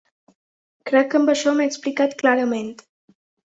Crec 0.91 1.11
que 1.11 1.21
amb 1.21 1.31
això 1.35 1.55
m’he 1.59 1.69
explicat 1.73 2.19
clarament. 2.25 2.77